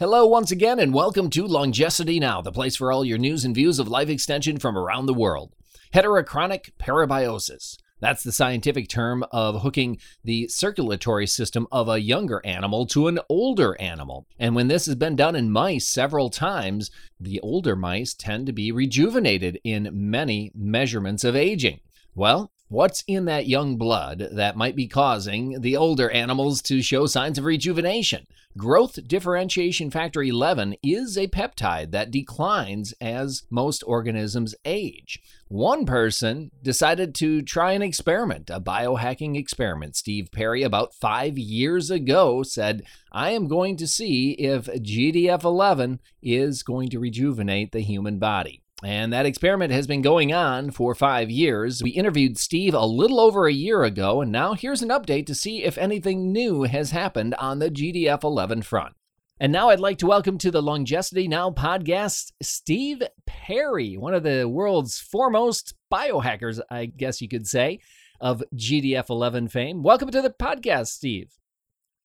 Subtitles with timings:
[0.00, 3.54] Hello, once again, and welcome to Longevity Now, the place for all your news and
[3.54, 5.54] views of life extension from around the world.
[5.94, 7.76] Heterochronic parabiosis.
[8.00, 13.20] That's the scientific term of hooking the circulatory system of a younger animal to an
[13.28, 14.26] older animal.
[14.36, 16.90] And when this has been done in mice several times,
[17.20, 21.78] the older mice tend to be rejuvenated in many measurements of aging.
[22.16, 27.06] Well, What's in that young blood that might be causing the older animals to show
[27.06, 28.26] signs of rejuvenation?
[28.58, 35.20] Growth differentiation factor 11 is a peptide that declines as most organisms age.
[35.46, 39.94] One person decided to try an experiment, a biohacking experiment.
[39.94, 42.82] Steve Perry, about five years ago, said,
[43.12, 48.63] I am going to see if GDF 11 is going to rejuvenate the human body.
[48.84, 51.82] And that experiment has been going on for five years.
[51.82, 55.34] We interviewed Steve a little over a year ago, and now here's an update to
[55.34, 58.94] see if anything new has happened on the GDF 11 front.
[59.40, 64.22] And now I'd like to welcome to the Longevity Now podcast Steve Perry, one of
[64.22, 67.80] the world's foremost biohackers, I guess you could say,
[68.20, 69.82] of GDF 11 fame.
[69.82, 71.32] Welcome to the podcast, Steve.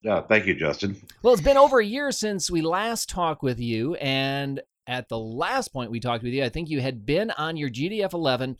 [0.01, 0.95] Yeah, thank you, Justin.
[1.23, 5.19] Well, it's been over a year since we last talked with you, and at the
[5.19, 8.57] last point we talked with you, I think you had been on your GDF 11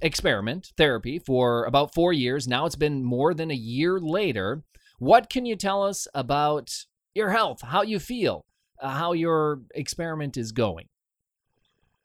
[0.00, 2.48] experiment therapy for about four years.
[2.48, 4.64] Now it's been more than a year later.
[4.98, 6.74] What can you tell us about
[7.14, 8.44] your health, how you feel,
[8.82, 10.88] uh, how your experiment is going?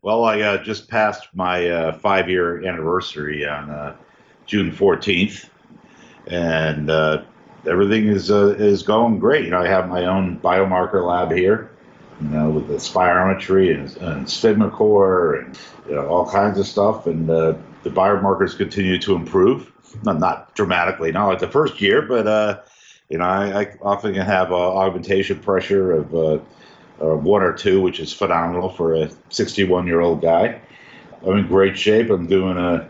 [0.03, 3.95] Well, I uh, just passed my uh, five year anniversary on uh,
[4.45, 5.49] June 14th,
[6.27, 7.23] and uh,
[7.66, 9.45] everything is uh, is going great.
[9.45, 11.72] You know, I have my own biomarker lab here
[12.22, 17.08] you know, with the spirometry and, and SphygmoCor and you know, all kinds of stuff.
[17.08, 19.72] And uh, the biomarkers continue to improve.
[20.03, 22.61] Not, not dramatically, not like the first year, but uh,
[23.09, 26.39] you know, I, I often can have a augmentation pressure of uh,
[27.00, 30.61] one or two, which is phenomenal for a 61 year old guy.
[31.25, 32.09] I'm in great shape.
[32.09, 32.89] I'm doing a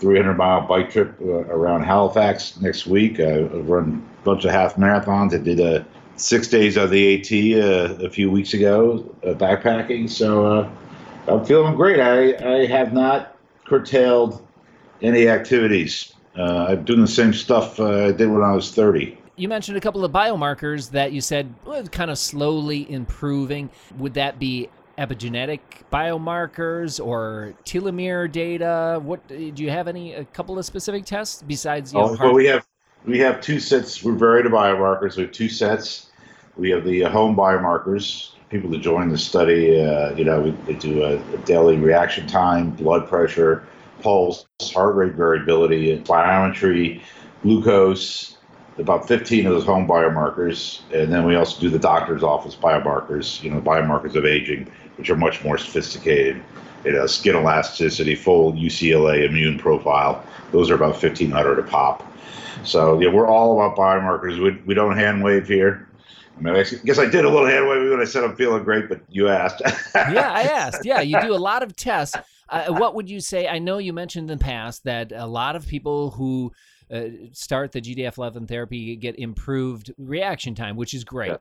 [0.00, 3.20] 300 mile bike trip uh, around Halifax next week.
[3.20, 5.34] I run a bunch of half marathons.
[5.34, 5.86] I did a
[6.16, 10.08] six days of the AT uh, a few weeks ago, uh, backpacking.
[10.08, 10.70] So uh,
[11.28, 12.00] I'm feeling great.
[12.00, 14.46] I, I have not curtailed
[15.02, 16.14] any activities.
[16.36, 19.18] Uh, I'm doing the same stuff uh, I did when I was 30.
[19.36, 23.70] You mentioned a couple of biomarkers that you said was kind of slowly improving.
[23.98, 25.58] Would that be epigenetic
[25.92, 29.00] biomarkers or telomere data?
[29.02, 31.92] What do you have any a couple of specific tests besides?
[31.92, 32.64] You oh, know, well, we have
[33.06, 34.02] we have two sets.
[34.02, 35.16] We're varied biomarkers.
[35.16, 36.10] We have two sets.
[36.56, 38.30] We have the home biomarkers.
[38.48, 42.70] People that join the study, uh, you know, we, do a, a, daily reaction time,
[42.70, 43.66] blood pressure,
[44.00, 47.02] pulse, heart rate variability, biometry,
[47.42, 48.36] glucose,
[48.78, 50.80] about 15 of those home biomarkers.
[50.92, 55.10] And then we also do the doctor's office biomarkers, you know, biomarkers of aging, which
[55.10, 56.42] are much more sophisticated.
[56.84, 60.22] You know, skin elasticity, full UCLA immune profile.
[60.52, 62.06] Those are about 1500 a pop.
[62.62, 64.42] So yeah, we're all about biomarkers.
[64.42, 65.88] We, we don't hand wave here.
[66.36, 68.64] I mean, I guess I did a little hand waving when I said I'm feeling
[68.64, 69.62] great, but you asked.
[69.94, 70.84] yeah, I asked.
[70.84, 72.16] Yeah, you do a lot of tests.
[72.48, 73.46] Uh, what would you say?
[73.46, 76.52] I know you mentioned in the past that a lot of people who
[76.90, 81.30] uh, start the GDF 11 therapy get improved reaction time, which is great.
[81.30, 81.36] Yeah.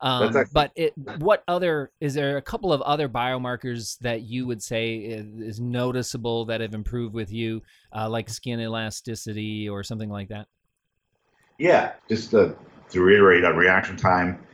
[0.00, 4.62] Um, but it, what other is there a couple of other biomarkers that you would
[4.62, 7.62] say is, noticeable that have improved with you,
[7.94, 10.48] uh, like skin elasticity or something like that?
[11.58, 12.54] Yeah, just to,
[12.90, 14.44] to reiterate on reaction time,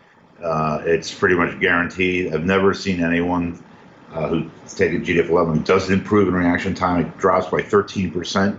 [0.42, 2.32] uh, it's pretty much guaranteed.
[2.32, 3.62] I've never seen anyone
[4.12, 7.06] uh, who's taken GDF11 who doesn't improve in reaction time.
[7.06, 8.58] It drops by 13%.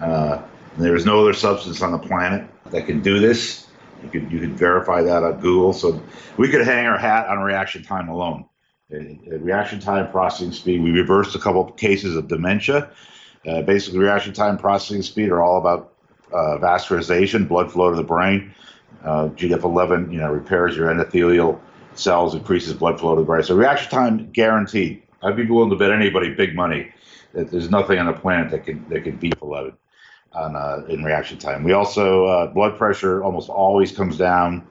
[0.00, 0.42] Uh,
[0.78, 3.66] there is no other substance on the planet that can do this.
[4.02, 5.72] You could you could verify that on Google.
[5.72, 6.02] So
[6.36, 8.46] we could hang our hat on reaction time alone.
[8.90, 10.82] reaction time, processing speed.
[10.82, 12.90] We reversed a couple of cases of dementia.
[13.46, 15.94] Uh, basically, reaction time, processing speed are all about
[16.32, 18.54] uh, vascularization, blood flow to the brain.
[19.04, 21.60] Uh, GDF11, you know, repairs your endothelial
[21.94, 23.42] cells, increases blood flow to the brain.
[23.42, 25.02] So reaction time guaranteed.
[25.22, 26.92] I'd be willing to bet anybody big money
[27.34, 29.76] that there's nothing on the planet that can that can beat 11
[30.34, 31.64] on uh, in reaction time.
[31.64, 34.66] We also uh, blood pressure almost always comes down.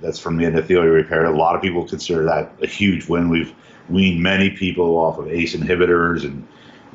[0.00, 1.24] That's from the endothelial repair.
[1.24, 3.28] A lot of people consider that a huge win.
[3.28, 3.54] We've
[3.88, 6.46] weaned many people off of ACE inhibitors and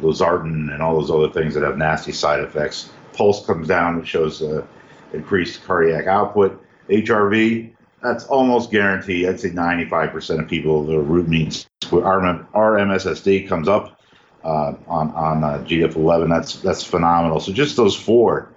[0.01, 2.89] losartan and all those other things that have nasty side effects.
[3.13, 4.65] Pulse comes down, which shows uh,
[5.13, 6.61] increased cardiac output.
[6.89, 9.27] HRV, that's almost guaranteed.
[9.27, 12.21] I'd say 95% of people, the root means our,
[12.53, 13.99] RMSSD comes up
[14.45, 16.29] uh, on on uh, GDF11.
[16.29, 17.39] That's that's phenomenal.
[17.39, 18.49] So just those four,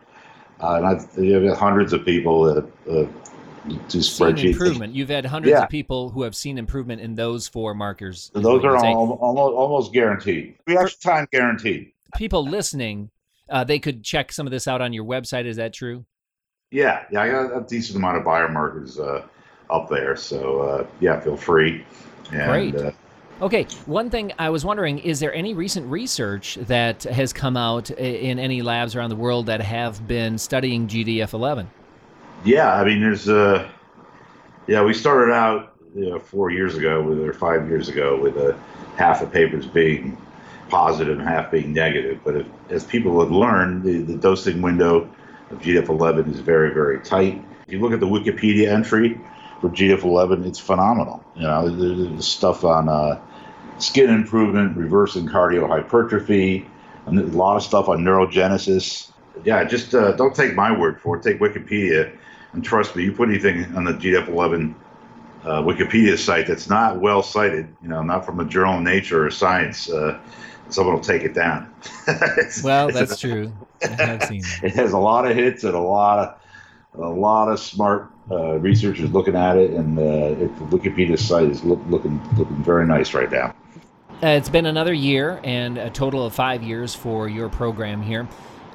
[0.61, 3.06] uh, and I've, you have hundreds of people that uh,
[3.88, 4.52] to Seen spreadsheets.
[4.52, 4.94] improvement.
[4.94, 5.64] You've had hundreds Yeah.
[5.64, 8.31] of people who have seen improvement in those four markers.
[8.35, 10.55] Those you're all, almost almost guaranteed.
[10.67, 11.93] Reaction time guaranteed.
[12.17, 13.11] people listening.
[13.50, 15.46] Uh, they could check some of this out on your website.
[15.46, 16.05] Is that true?
[16.70, 19.26] Yeah, yeah, I got a decent amount of biomarkers uh,
[19.73, 21.82] up there, so uh, yeah, feel free.
[22.31, 22.94] And, Great.
[23.40, 27.90] Okay, one thing I was wondering is there any recent research that has come out
[27.93, 31.69] in any labs around the world that have been studying GDF11?
[32.44, 33.69] yeah, I mean, there's uh,
[34.67, 38.37] yeah, we started out you know, four years ago with or five years ago with
[38.37, 38.55] uh,
[38.96, 40.17] half the papers being
[40.69, 42.20] positive and half being negative.
[42.25, 45.08] But if, as people have learned, the, the dosing window
[45.50, 47.43] of GDF11 is very, very tight.
[47.67, 49.20] If you look at the Wikipedia entry
[49.60, 51.25] for GF11, it's phenomenal.
[51.34, 53.20] You know, there's stuff on uh,
[53.78, 56.66] skin improvement, reversing cardio hypertrophy,
[57.06, 59.10] and a lot of stuff on neurogenesis.
[59.44, 61.22] Yeah, just uh, don't take my word for it.
[61.22, 62.16] Take Wikipedia,
[62.52, 64.75] and trust me, you put anything on the GF11
[65.44, 69.26] uh, Wikipedia site that's not well cited, you know, not from a journal of Nature
[69.26, 70.19] or Science, uh,
[70.69, 71.72] someone will take it down.
[72.62, 73.52] Well, that's true.
[73.82, 74.60] I have seen that.
[74.64, 78.58] it has a lot of hits and a lot of a lot of smart uh,
[78.58, 82.86] researchers looking at it, and uh, it, the Wikipedia site is look, looking looking very
[82.86, 83.54] nice right now.
[84.22, 88.28] Uh, it's been another year and a total of five years for your program here.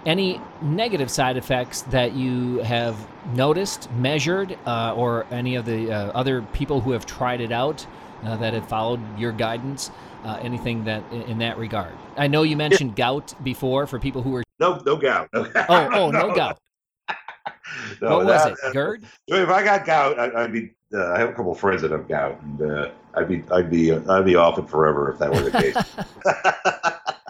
[0.06, 2.96] Any negative side effects that you have
[3.34, 7.86] noticed, measured, uh, or any of the uh, other people who have tried it out
[8.24, 9.92] uh, that have followed your guidance?
[10.24, 11.92] Uh, anything that in, in that regard?
[12.16, 14.44] I know you mentioned gout before for people who are.
[14.60, 15.28] No, no gout.
[15.34, 16.58] No, Oh, oh, no, gout.
[18.02, 18.74] No, what was that- it?
[18.74, 19.06] GERD?
[19.28, 20.72] If I got gout, I, I'd be.
[20.94, 23.72] Uh, I have a couple of friends that have gout, and uh, I'd be, I'd
[23.72, 25.76] be, I'd be off it forever if that were the case.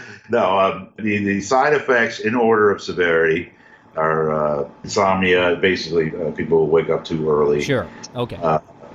[0.30, 3.52] no, um, the the side effects in order of severity
[3.96, 5.56] are uh, insomnia.
[5.56, 7.62] Basically, uh, people wake up too early.
[7.62, 7.88] Sure.
[8.14, 8.36] Okay.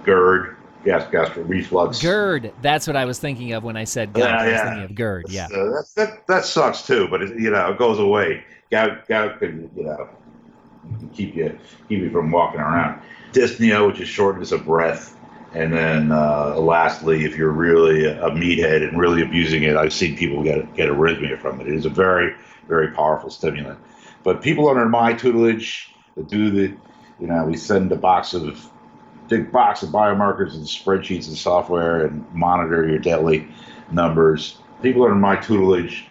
[0.06, 2.00] GERD, gas, gastric reflux.
[2.00, 2.54] GERD.
[2.62, 4.24] That's what I was thinking of when I said gout.
[4.24, 4.64] Yeah, I was yeah.
[4.64, 5.26] thinking of GERD.
[5.30, 5.46] Yeah.
[5.48, 8.44] Uh, that, that that sucks too, but it, you know it goes away.
[8.72, 10.10] Gout gout can you know
[11.14, 11.58] keep you
[11.90, 13.02] keep you from walking around.
[13.32, 15.18] Dyspnea, which is shortness of breath,
[15.54, 20.16] and then uh, lastly, if you're really a meathead and really abusing it, I've seen
[20.16, 21.68] people get get arrhythmia from it.
[21.68, 22.36] It is a very
[22.68, 23.80] very powerful stimulant.
[24.24, 26.76] But people under my tutelage that do the,
[27.20, 28.70] you know, we send a box of
[29.28, 33.48] big box of biomarkers and spreadsheets and software and monitor your daily
[33.92, 34.58] numbers.
[34.82, 36.06] People under my tutelage,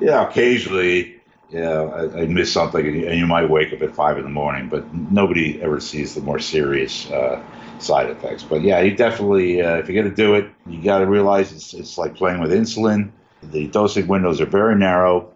[0.00, 1.15] yeah, occasionally,
[1.50, 4.68] yeah, I, I miss something, and you, might wake up at five in the morning,
[4.68, 7.42] but nobody ever sees the more serious uh,
[7.78, 8.42] side effects.
[8.42, 11.52] But yeah, you definitely, uh, if you're going to do it, you got to realize
[11.52, 13.10] it's, it's like playing with insulin.
[13.42, 15.32] The dosing windows are very narrow,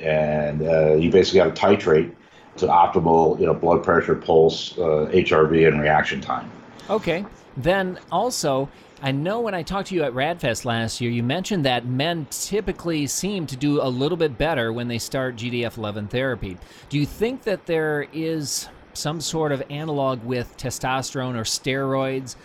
[0.00, 2.14] and uh, you basically got to titrate
[2.56, 6.50] to optimal, you know, blood pressure, pulse, uh, HRV, and reaction time.
[6.90, 7.24] Okay.
[7.56, 8.68] Then also,
[9.02, 12.26] I know when I talked to you at RAADfest last year, you mentioned that men
[12.30, 16.56] typically seem to do a little bit better when they start GDF 11 therapy.
[16.88, 22.36] Do you think that there is some sort of analog with testosterone or steroids,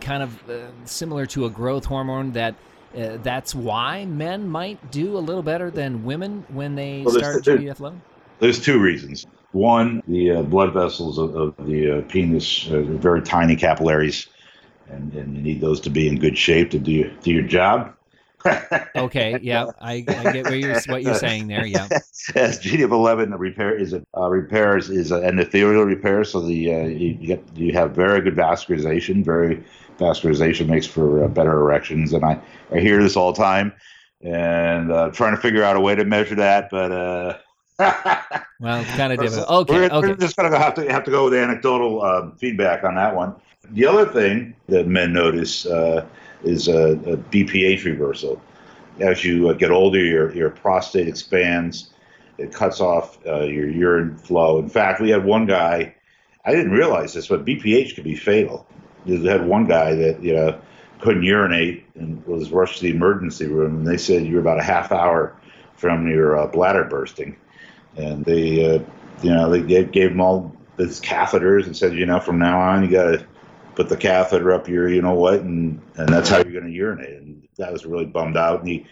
[0.00, 2.54] kind of uh, similar to a growth hormone, that
[2.96, 7.44] uh, that's why men might do a little better than women when they Well, start
[7.44, 8.02] there- GDF 11?
[8.38, 9.24] There's two reasons.
[9.52, 14.26] One, the uh, blood vessels of, of the uh, penis are very tiny capillaries,
[14.92, 17.42] and, and you need those to be in good shape to do your, do your
[17.42, 17.94] job.
[18.96, 21.86] Okay, yeah, I, I get what you're, what you're saying there, yeah.
[22.34, 27.16] As GDF11 the repair is a uh, repairs is endothelial repair, so the uh, you,
[27.20, 29.24] you get you have very good vascularization.
[29.24, 29.64] Very
[29.98, 32.40] vascularization makes for uh, better erections, and I
[32.72, 33.72] I hear this all the time,
[34.20, 36.92] and uh, trying to figure out a way to measure that, but.
[36.92, 37.38] Uh,
[38.62, 39.48] Well, it's kind of difficult.
[39.48, 40.08] Okay, we're, okay.
[40.10, 43.34] we're just gonna have to have to go with anecdotal um, feedback on that one.
[43.70, 46.06] The other thing that men notice uh,
[46.44, 48.40] is a, a BPH reversal.
[49.00, 51.90] As you uh, get older, your your prostate expands.
[52.38, 54.58] It cuts off uh, your urine flow.
[54.58, 55.94] In fact, we had one guy.
[56.44, 58.66] I didn't realize this, but BPH could be fatal.
[59.06, 60.60] We had one guy that you know
[61.00, 64.58] couldn't urinate and was rushed to the emergency room, and they said you were about
[64.58, 65.36] a half hour
[65.76, 67.36] from your uh, bladder bursting
[67.96, 68.78] and they uh,
[69.22, 72.60] you know they gave, gave him all these catheters and said you know from now
[72.60, 73.26] on you got to
[73.74, 76.70] put the catheter up your you know what and and that's how you're going to
[76.70, 77.20] urinate.
[77.20, 78.60] And that was really bummed out.
[78.60, 78.86] And he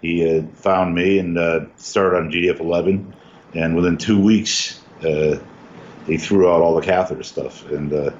[0.00, 3.12] he found me and uh, started on GDF11
[3.54, 5.38] and within two weeks uh,
[6.06, 7.66] he threw out all the catheter stuff.
[7.70, 8.10] And uh,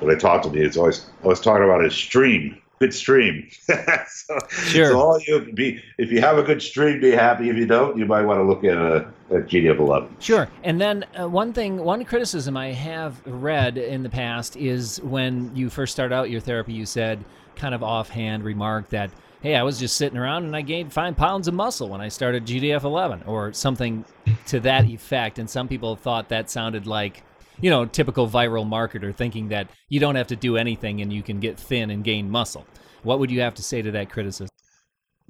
[0.00, 3.46] when I talked to me it's always always talking about his stream good stream.
[4.08, 4.86] so, Sure.
[4.86, 7.50] so all you be if you have a good stream, be happy.
[7.50, 10.16] If you don't, you might want to look at a, GDF 11.
[10.18, 10.48] Sure.
[10.64, 15.54] And then uh, one thing, one criticism I have read in the past is when
[15.54, 17.22] you first start out your therapy, you said
[17.54, 19.10] kind of offhand remark that,
[19.42, 22.08] hey, I was just sitting around and I gained five pounds of muscle when I
[22.08, 24.04] started GDF 11 or something
[24.46, 25.38] to that effect.
[25.38, 27.22] And some people thought that sounded like,
[27.60, 31.22] you know, typical viral marketer thinking that you don't have to do anything and you
[31.22, 32.66] can get thin and gain muscle.
[33.02, 34.48] What would you have to say to that criticism?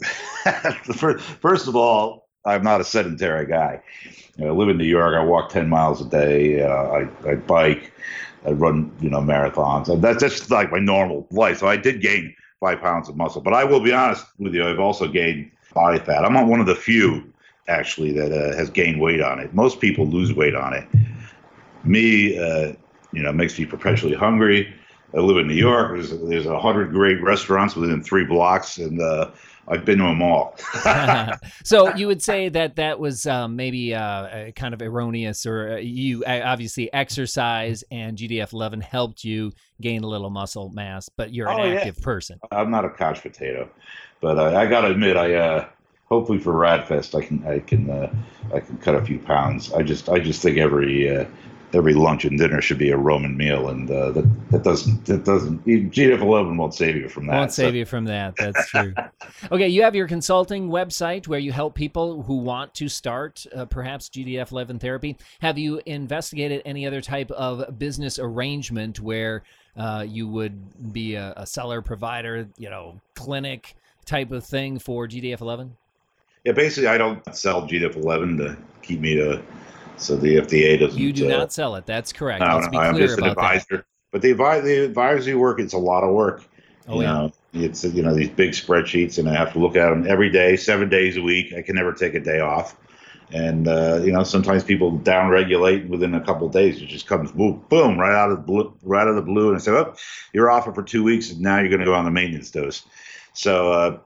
[1.41, 3.83] First of all, I'm not a sedentary guy.
[4.37, 5.15] You know, I live in New York.
[5.15, 6.63] I walk 10 miles a day.
[6.63, 7.93] Uh, I, I bike.
[8.47, 9.89] I run, you know, marathons.
[9.89, 11.59] And that's just like my normal life.
[11.59, 13.43] So I did gain five pounds of muscle.
[13.43, 16.25] But I will be honest with you, I've also gained body fat.
[16.25, 17.31] I'm not one of the few,
[17.69, 19.55] actually, that uh, has gained weight on it.
[19.55, 20.89] Most people lose weight on it.
[21.85, 22.73] Me, uh,
[23.13, 24.73] you know, makes me perpetually hungry.
[25.15, 25.93] I live in New York.
[25.95, 29.31] There's there's a hundred great restaurants within three blocks, and uh,
[29.67, 30.57] I've been to them all.
[31.65, 35.75] so you would say that that was um, maybe uh, uh, kind of erroneous, or
[35.75, 41.09] uh, you uh, obviously exercise and GDF 11 helped you gain a little muscle mass,
[41.09, 41.75] but you're an Oh, yeah.
[41.81, 42.39] active person.
[42.53, 43.69] I'm not a couch potato,
[44.21, 45.69] but uh, I got to admit, I uh,
[46.09, 48.13] hopefully for RAADfest, I can I can uh,
[48.55, 49.73] I can cut a few pounds.
[49.73, 51.25] I just I just think every uh,
[51.73, 55.25] every lunch and dinner should be a Roman meal, and uh, that that doesn't that
[55.25, 57.37] doesn't GF 11 won't save you from that.
[57.39, 58.37] Won't So- save you from that.
[58.39, 58.95] That's true.
[59.53, 63.65] okay, you have your consulting website where you help people who want to start uh,
[63.67, 65.17] perhaps GDF 11 therapy.
[65.41, 69.43] Have you investigated any other type of business arrangement where
[69.77, 75.07] uh, you would be a, a seller, provider, you know, clinic type of thing for
[75.07, 75.77] GDF 11?
[76.45, 79.43] Yeah, basically, I don't sell GDF 11 to keep me to
[80.00, 80.99] so the FDA doesn't.
[80.99, 81.87] You do uh, not sell it.
[81.87, 82.40] That's correct.
[82.40, 83.85] No, Let's be no, I'm just an about that.
[84.12, 86.42] But the, the advisory work, it's a lot of work.
[86.88, 87.12] Oh, you yeah.
[87.12, 90.30] know, it's you know these big spreadsheets, and I have to look at them every
[90.30, 91.52] day, seven days a week.
[91.54, 92.76] I can never take a day off,
[93.33, 96.80] and uh, you know sometimes people downregulate within a couple of days.
[96.83, 99.49] It just comes boom, boom, right out of the blue, right out of the blue,
[99.49, 99.95] and I say, "Oh,
[100.33, 102.50] you're off it for two weeks, and now you're going to go on the maintenance
[102.50, 102.83] dose."
[103.33, 103.99] So, uh,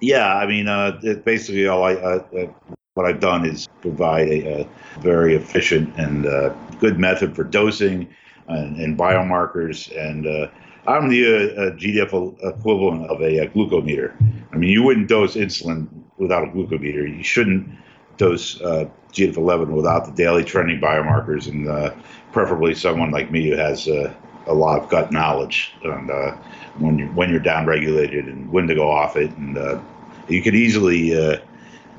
[0.00, 4.28] yeah, I mean, uh, it basically all I uh, uh, what I've done is provide
[4.28, 4.68] a, a
[5.00, 8.08] very efficient and uh, good method for dosing
[8.48, 10.26] and, and biomarkers and.
[10.26, 10.48] Uh,
[10.84, 12.08] I'm the uh, GDF
[12.42, 14.16] equivalent of a, uh glucometer.
[14.52, 15.86] I mean, you wouldn't dose insulin
[16.18, 17.08] without a glucometer.
[17.08, 17.70] You shouldn't
[18.16, 21.94] dose uh, GDF11 without the daily trending biomarkers, and uh,
[22.32, 24.12] preferably someone like me who has uh,
[24.48, 26.36] a lot of gut knowledge on uh,
[26.78, 29.30] when you when you're downregulated and when to go off it.
[29.36, 29.80] And uh,
[30.26, 31.38] you could easily, uh,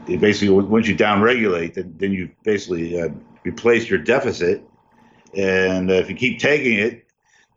[0.07, 3.09] you basically, once you downregulate, then, then you basically uh,
[3.43, 4.63] replace your deficit.
[5.35, 7.07] And uh, if you keep taking it,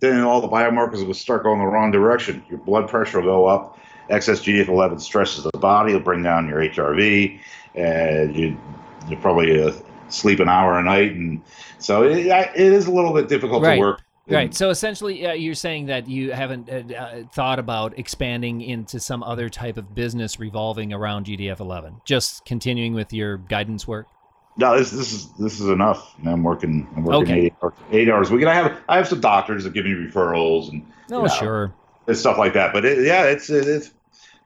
[0.00, 2.44] then all the biomarkers will start going the wrong direction.
[2.48, 3.78] Your blood pressure will go up.
[4.08, 5.92] Excess GDF11 stresses the body.
[5.92, 7.40] It'll bring down your HRV,
[7.74, 8.56] and you
[9.08, 9.72] you probably uh,
[10.08, 11.42] sleep an hour a night, and
[11.78, 13.74] so it, it is a little bit difficult Right.
[13.74, 14.02] to work.
[14.28, 14.52] Right.
[14.54, 19.22] So essentially, uh, you're saying that you haven't uh, uh, thought about expanding into some
[19.22, 22.00] other type of business revolving around GDF 11.
[22.04, 24.06] Just continuing with your guidance work.
[24.56, 26.14] No, this this is this is enough.
[26.18, 26.88] You know, I'm working.
[26.96, 27.46] I'm working Okay.
[27.46, 29.84] eight, hours, eight hours a week, and I have I have some doctors that give
[29.84, 31.28] me referrals and Oh, know.
[31.28, 31.74] sure.
[32.08, 32.72] and stuff like that.
[32.72, 33.92] But it, yeah, it's it's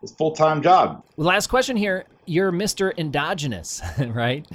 [0.02, 1.04] it's full time job.
[1.16, 2.04] Last question here.
[2.26, 2.92] You're Mr.
[2.98, 4.46] Endogenous, right?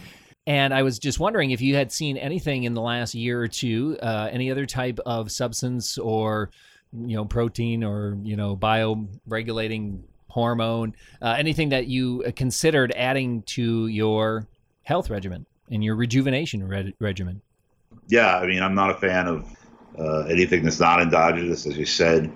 [0.47, 3.47] And I was just wondering if you had seen anything in the last year or
[3.47, 6.51] two, uh, any other type of substance or,
[6.93, 13.41] you know, protein or, you know, bio-regulating hormone, uh, anything that you uh, considered adding
[13.43, 14.45] to your
[14.83, 17.41] health regimen and your rejuvenation re- regimen.
[18.07, 19.49] yeah, I mean, I'm not a fan of
[19.97, 22.31] uh, anything that's not endogenous, as you said.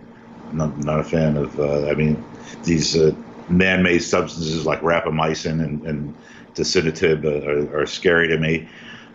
[0.49, 2.23] I'm not, not a fan of, uh, I mean,
[2.63, 3.13] these uh,
[3.49, 6.15] man-made substances like rapamycin and, and
[6.55, 8.67] dasatinib are, are scary to me.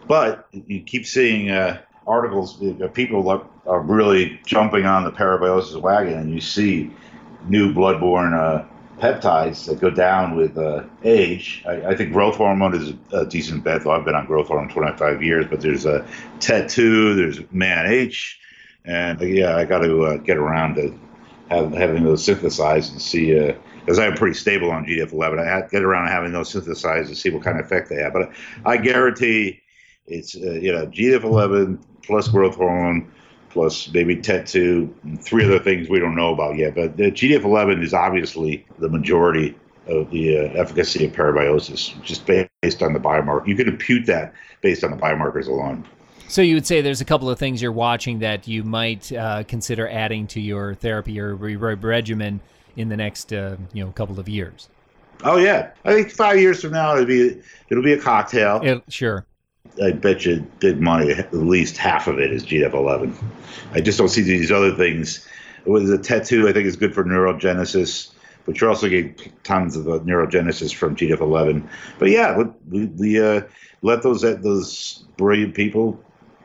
[0.06, 5.80] But you keep seeing uh, articles, uh, people are, are really jumping on the parabiosis
[5.80, 6.90] wagon, and you see
[7.48, 8.64] new bloodborne uh,
[8.98, 11.62] peptides that go down with uh, age.
[11.66, 14.68] I, I think growth hormone is a decent bet, though I've been on growth hormone
[14.68, 16.06] 25 years, but there's a
[16.38, 18.34] TET2, there's MANF,
[18.84, 20.98] and uh, yeah, I got to uh, get around to
[21.50, 26.06] have, having those synthesized and see, because I'm pretty stable on GDF11, I get around
[26.06, 28.14] to having those synthesized and see what kind of effect they have.
[28.14, 28.32] But
[28.64, 29.60] I guarantee
[30.06, 33.12] it's, uh, you know, GDF11 plus growth hormone
[33.50, 36.74] plus maybe TET2, three other things we don't know about yet.
[36.74, 39.54] But the GDF11 is obviously the majority
[39.86, 43.46] of the uh, efficacy of parabiosis, just based on the biomarker.
[43.46, 45.86] You can impute that based on the biomarkers alone.
[46.26, 49.44] So you would say there's a couple of things you're watching that you might uh,
[49.44, 52.40] consider adding to your therapy or re- regimen
[52.76, 54.68] in the next uh, you know couple of years.
[55.22, 58.60] Oh yeah, I think five years from now it'll be it'll be a cocktail.
[58.62, 59.26] It, sure.
[59.82, 61.10] I bet you big money.
[61.10, 63.16] At least half of it is GDF11.
[63.72, 65.26] I just don't see these other things.
[65.64, 68.10] With a TET2, I think is good for neurogenesis,
[68.44, 71.66] but you're also getting tons of uh, neurogenesis from GDF11.
[71.98, 73.42] But yeah, we we uh,
[73.82, 75.98] let those those brilliant people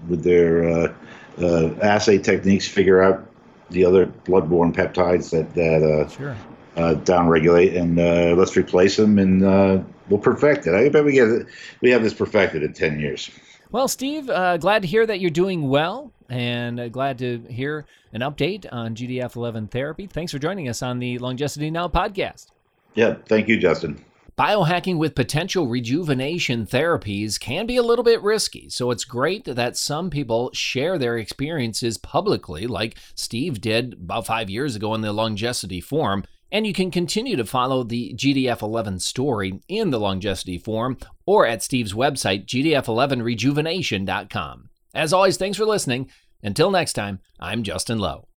[0.08, 0.94] with their uh,
[1.42, 3.29] uh, assay techniques figure out
[3.70, 6.36] the other bloodborne peptides that that uh, sure.
[6.76, 10.74] uh, downregulate, and uh, let's replace them, and uh, we'll perfect it.
[10.74, 11.48] I bet we get it,
[11.82, 13.30] we have this perfected in ten years.
[13.72, 17.86] Well, Steve, uh, glad to hear that you're doing well, and uh, glad to hear
[18.14, 20.08] an update on GDF11 therapy.
[20.08, 22.48] Thanks for joining us on the Longevity Now podcast.
[22.96, 24.04] Yeah, thank you, Justin.
[24.40, 29.76] Biohacking with potential rejuvenation therapies can be a little bit risky, so it's great that
[29.76, 35.12] some people share their experiences publicly, like Steve did about five years ago in the
[35.12, 36.24] Longevity Forum.
[36.54, 41.46] And you can continue to follow the GDF 11 story in the Longevity Forum or
[41.46, 44.70] at Steve's website, gdf11rejuvenation.com.
[44.96, 46.10] As always, thanks for listening.
[46.42, 48.28] Until next time, I'm Justin Lowe.